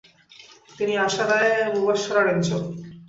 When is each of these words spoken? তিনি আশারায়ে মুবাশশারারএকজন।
তিনি 0.77 0.93
আশারায়ে 1.05 1.55
মুবাশশারারএকজন। 1.73 2.61